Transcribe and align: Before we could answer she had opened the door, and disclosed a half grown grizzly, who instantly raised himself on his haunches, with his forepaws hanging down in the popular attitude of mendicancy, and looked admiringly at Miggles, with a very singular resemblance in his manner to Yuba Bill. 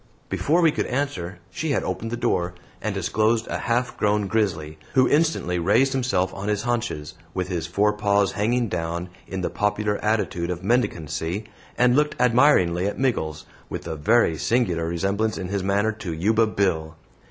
Before 0.29 0.61
we 0.61 0.71
could 0.71 0.87
answer 0.87 1.37
she 1.51 1.69
had 1.73 1.83
opened 1.83 2.09
the 2.09 2.17
door, 2.17 2.55
and 2.81 2.95
disclosed 2.95 3.45
a 3.45 3.59
half 3.59 3.97
grown 3.97 4.25
grizzly, 4.25 4.79
who 4.95 5.07
instantly 5.07 5.59
raised 5.59 5.93
himself 5.93 6.33
on 6.33 6.47
his 6.47 6.63
haunches, 6.63 7.13
with 7.35 7.49
his 7.49 7.67
forepaws 7.67 8.31
hanging 8.31 8.67
down 8.67 9.09
in 9.27 9.41
the 9.41 9.51
popular 9.51 9.99
attitude 10.03 10.49
of 10.49 10.63
mendicancy, 10.63 11.43
and 11.77 11.95
looked 11.95 12.19
admiringly 12.19 12.87
at 12.87 12.97
Miggles, 12.97 13.45
with 13.69 13.85
a 13.85 13.95
very 13.95 14.39
singular 14.39 14.87
resemblance 14.87 15.37
in 15.37 15.49
his 15.49 15.61
manner 15.61 15.91
to 15.91 16.11
Yuba 16.11 16.47
Bill. 16.47 16.95